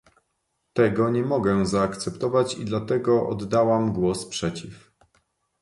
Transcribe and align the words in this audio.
Tego 0.73 1.09
nie 1.09 1.23
mogę 1.23 1.65
zaakceptować 1.65 2.57
i 2.57 2.65
dlatego 2.65 3.27
oddałam 3.27 3.93
głos 3.93 4.25
przeciw 4.25 4.91